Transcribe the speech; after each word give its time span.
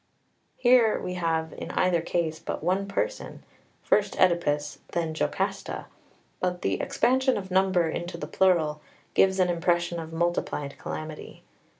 Here 0.57 0.99
we 0.99 1.13
have 1.13 1.53
in 1.53 1.69
either 1.69 2.01
case 2.01 2.39
but 2.39 2.63
one 2.63 2.87
person, 2.87 3.43
first 3.83 4.19
Oedipus, 4.19 4.79
then 4.93 5.13
Jocasta; 5.13 5.85
but 6.39 6.63
the 6.63 6.81
expansion 6.81 7.37
of 7.37 7.51
number 7.51 7.87
into 7.87 8.17
the 8.17 8.25
plural 8.25 8.81
gives 9.13 9.39
an 9.39 9.49
impression 9.49 9.99
of 9.99 10.11
multiplied 10.11 10.79
calamity. 10.79 11.43